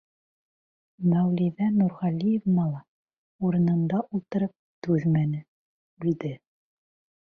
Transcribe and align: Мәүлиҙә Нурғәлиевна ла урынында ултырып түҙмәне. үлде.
Мәүлиҙә 1.11 1.67
Нурғәлиевна 1.75 2.67
ла 2.71 2.81
урынында 3.51 4.03
ултырып 4.09 4.59
түҙмәне. 4.91 5.47
үлде. 6.05 6.39